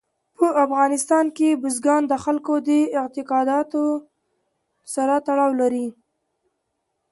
په 0.37 0.47
افغانستان 0.65 1.25
کې 1.37 1.59
بزګان 1.61 2.03
د 2.07 2.13
خلکو 2.23 2.53
د 2.67 2.69
اعتقاداتو 2.99 3.83
سره 4.93 5.15
تړاو 5.27 5.51
لري. 5.61 5.87